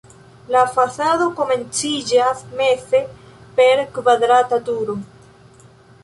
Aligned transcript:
La 0.53 0.61
fasado 0.75 1.25
komenciĝas 1.39 2.41
meze 2.61 3.01
per 3.59 3.83
kvadrata 3.99 4.59
turo. 4.71 4.97